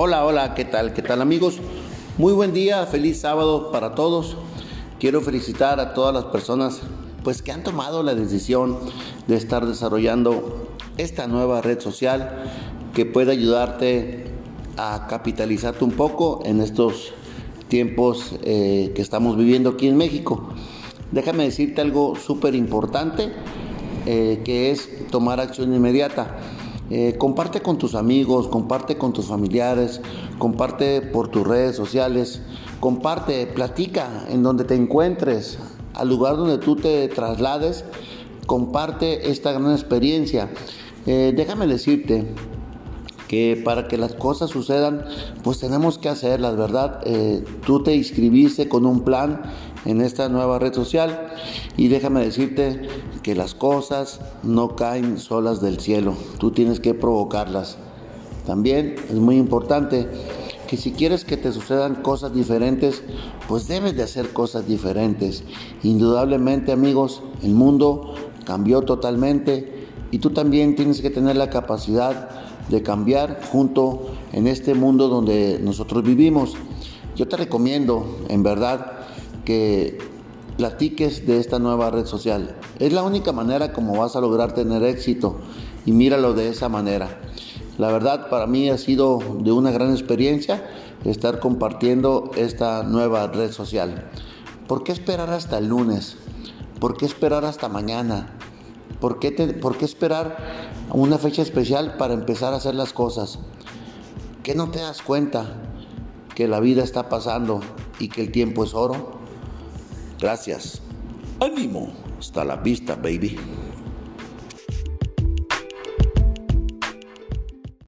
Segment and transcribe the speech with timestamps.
[0.00, 0.92] Hola, hola, ¿qué tal?
[0.92, 1.58] ¿Qué tal amigos?
[2.18, 4.36] Muy buen día, feliz sábado para todos.
[5.00, 6.82] Quiero felicitar a todas las personas
[7.24, 8.78] pues que han tomado la decisión
[9.26, 12.44] de estar desarrollando esta nueva red social
[12.94, 14.26] que puede ayudarte
[14.76, 17.12] a capitalizarte un poco en estos
[17.66, 20.50] tiempos eh, que estamos viviendo aquí en México.
[21.10, 23.32] Déjame decirte algo súper importante
[24.06, 26.36] eh, que es tomar acción inmediata.
[26.90, 30.00] Eh, comparte con tus amigos, comparte con tus familiares,
[30.38, 32.40] comparte por tus redes sociales,
[32.80, 35.58] comparte, platica en donde te encuentres,
[35.94, 37.84] al lugar donde tú te traslades,
[38.46, 40.48] comparte esta gran experiencia.
[41.06, 42.34] Eh, déjame decirte
[43.28, 45.04] que para que las cosas sucedan,
[45.44, 47.00] pues tenemos que hacerlas, ¿verdad?
[47.04, 49.42] Eh, tú te inscribiste con un plan
[49.84, 51.28] en esta nueva red social
[51.76, 52.88] y déjame decirte
[53.22, 57.76] que las cosas no caen solas del cielo, tú tienes que provocarlas.
[58.46, 60.08] También es muy importante
[60.66, 63.02] que si quieres que te sucedan cosas diferentes,
[63.46, 65.44] pues debes de hacer cosas diferentes.
[65.82, 68.14] Indudablemente amigos, el mundo
[68.44, 74.74] cambió totalmente y tú también tienes que tener la capacidad de cambiar junto en este
[74.74, 76.54] mundo donde nosotros vivimos.
[77.16, 78.98] Yo te recomiendo, en verdad,
[79.44, 79.98] que
[80.56, 82.56] platiques de esta nueva red social.
[82.78, 85.36] Es la única manera como vas a lograr tener éxito
[85.86, 87.20] y míralo de esa manera.
[87.78, 90.68] La verdad para mí ha sido de una gran experiencia
[91.04, 94.10] estar compartiendo esta nueva red social.
[94.66, 96.16] ¿Por qué esperar hasta el lunes?
[96.80, 98.36] ¿Por qué esperar hasta mañana?
[99.00, 103.38] ¿Por qué, ¿Por qué esperar una fecha especial para empezar a hacer las cosas?
[104.42, 105.46] ¿Qué no te das cuenta
[106.34, 107.60] que la vida está pasando
[107.98, 109.18] y que el tiempo es oro?
[110.20, 110.80] Gracias.
[111.40, 111.92] Ánimo.
[112.18, 113.38] Hasta la vista, baby.